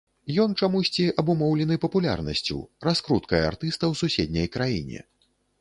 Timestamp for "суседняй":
4.03-4.47